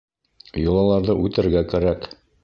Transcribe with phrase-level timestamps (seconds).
[0.61, 2.09] Йолаларҙы үтәргә кәрәк.